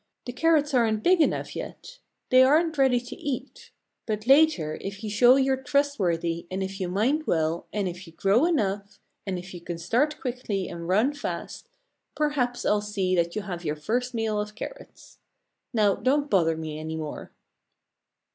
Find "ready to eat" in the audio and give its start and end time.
2.79-3.69